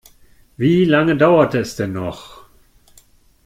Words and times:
Wie 0.57 0.85
lange 0.85 1.15
dauert 1.15 1.53
es 1.53 1.75
denn 1.75 1.91
noch? 1.93 2.45